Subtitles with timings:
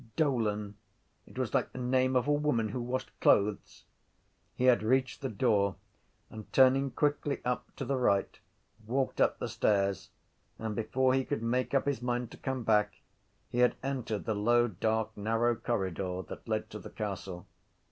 [0.15, 0.77] Dolan:
[1.27, 3.85] it was like the name of a woman who washed clothes.
[4.55, 5.75] He had reached the door
[6.31, 8.39] and, turning quickly up to the right,
[8.87, 10.09] walked up the stairs;
[10.57, 13.01] and, before he could make up his mind to come back,
[13.51, 17.45] he had entered the low dark narrow corridor that led to the castle.